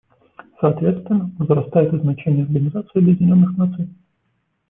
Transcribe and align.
Соответственно, 0.59 1.29
возрастает 1.37 1.93
и 1.93 1.99
значение 1.99 2.45
Организации 2.45 2.97
Объединенных 2.97 3.55
Наций. 3.55 3.87